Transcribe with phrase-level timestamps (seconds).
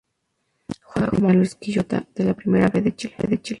[0.83, 3.39] Juega como Volante en San Luis de Quillota de la Primera B de Chile.